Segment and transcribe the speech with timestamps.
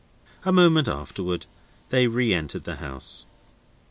[0.45, 1.45] A moment afterwards
[1.89, 3.27] they re entered the house.